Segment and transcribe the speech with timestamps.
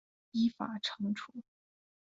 [0.31, 1.31] 依法惩处